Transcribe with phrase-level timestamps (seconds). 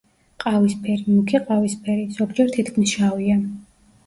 [0.43, 3.39] ყავისფერი, მუქი ყავისფერი, ზოგჯერ თითქმის შავია.